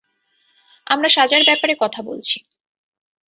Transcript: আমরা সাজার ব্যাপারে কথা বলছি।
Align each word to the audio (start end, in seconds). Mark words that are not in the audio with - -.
আমরা 0.87 1.09
সাজার 1.09 1.41
ব্যাপারে 1.45 1.73
কথা 1.79 2.01
বলছি। 2.01 2.37